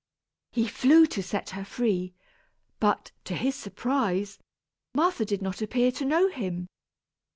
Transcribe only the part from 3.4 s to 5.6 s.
surprise, Martha did